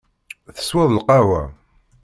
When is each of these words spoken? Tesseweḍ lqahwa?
Tesseweḍ 0.55 0.89
lqahwa? 0.93 1.43